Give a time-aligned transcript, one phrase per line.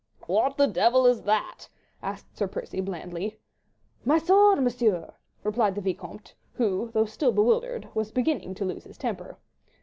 [0.25, 1.65] "What the devil is that?"
[2.01, 3.37] asked Sir Percy, blandly.
[4.03, 8.97] "My sword, Monsieur," replied the Vicomte, who, though still bewildered, was beginning to lose his
[8.97, 9.37] temper.